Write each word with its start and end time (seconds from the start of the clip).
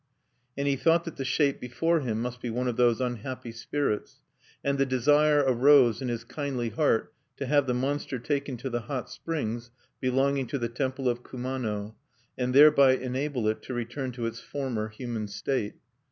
And 0.57 0.67
he 0.67 0.75
thought 0.77 1.03
that 1.05 1.17
the 1.17 1.23
shape 1.23 1.59
before 1.61 1.99
him 1.99 2.23
must 2.23 2.41
be 2.41 2.49
one 2.49 2.67
of 2.67 2.75
those 2.75 2.99
unhappy 2.99 3.51
spirits; 3.51 4.19
and 4.63 4.79
the 4.79 4.83
desire 4.87 5.43
arose 5.45 6.01
in 6.01 6.07
his 6.07 6.23
kindly 6.23 6.69
heart 6.69 7.13
to 7.37 7.45
have 7.45 7.67
the 7.67 7.75
monster 7.75 8.17
taken 8.17 8.57
to 8.57 8.71
the 8.71 8.79
hot 8.81 9.11
springs 9.11 9.69
belonging 9.99 10.47
to 10.47 10.57
the 10.57 10.69
temple 10.69 11.07
of 11.07 11.21
Kumano, 11.21 11.95
and 12.35 12.51
thereby 12.51 12.93
enable 12.97 13.47
it 13.47 13.61
to 13.61 13.75
return 13.75 14.11
to 14.13 14.25
its 14.25 14.39
former 14.39 14.87
human 14.89 15.27
state. 15.27 15.75